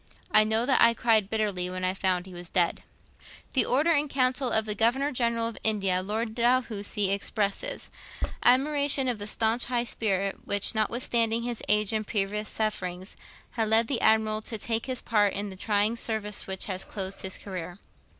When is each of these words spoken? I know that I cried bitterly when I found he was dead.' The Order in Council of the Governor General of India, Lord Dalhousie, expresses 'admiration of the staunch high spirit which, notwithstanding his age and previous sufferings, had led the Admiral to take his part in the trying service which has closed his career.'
I 0.31 0.43
know 0.43 0.65
that 0.65 0.81
I 0.81 0.95
cried 0.95 1.29
bitterly 1.29 1.69
when 1.69 1.83
I 1.83 1.93
found 1.93 2.25
he 2.25 2.33
was 2.33 2.49
dead.' 2.49 2.81
The 3.53 3.65
Order 3.65 3.91
in 3.91 4.07
Council 4.07 4.49
of 4.49 4.65
the 4.65 4.73
Governor 4.73 5.11
General 5.11 5.45
of 5.47 5.59
India, 5.63 6.01
Lord 6.01 6.33
Dalhousie, 6.33 7.11
expresses 7.11 7.91
'admiration 8.41 9.07
of 9.07 9.19
the 9.19 9.27
staunch 9.27 9.65
high 9.65 9.83
spirit 9.83 10.39
which, 10.45 10.73
notwithstanding 10.73 11.43
his 11.43 11.61
age 11.69 11.93
and 11.93 12.07
previous 12.07 12.49
sufferings, 12.49 13.15
had 13.51 13.67
led 13.67 13.85
the 13.87 14.01
Admiral 14.01 14.41
to 14.41 14.57
take 14.57 14.87
his 14.87 15.03
part 15.03 15.33
in 15.33 15.51
the 15.51 15.55
trying 15.55 15.95
service 15.95 16.47
which 16.47 16.65
has 16.65 16.83
closed 16.83 17.21
his 17.21 17.37
career.' 17.37 17.77